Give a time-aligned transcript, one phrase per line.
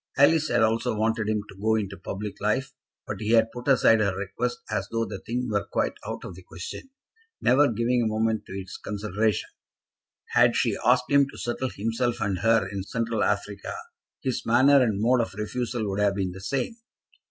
[0.17, 2.73] Alice had also wanted him to go into public life,
[3.05, 6.33] but he had put aside her request as though the thing were quite out of
[6.33, 6.89] the question,
[7.39, 9.51] never giving a moment to its consideration.
[10.29, 13.75] Had she asked him to settle himself and her in Central Africa,
[14.23, 16.77] his manner and mode of refusal would have been the same.